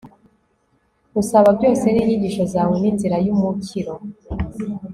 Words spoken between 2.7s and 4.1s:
ni inzira yumukiro